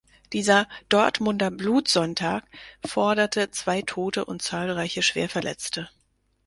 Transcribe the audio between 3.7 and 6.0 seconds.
Tote und zahlreiche Schwerverletzte.